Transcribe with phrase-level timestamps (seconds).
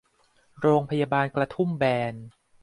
[0.59, 2.13] โรงพยาบาลกระทุ่มแบน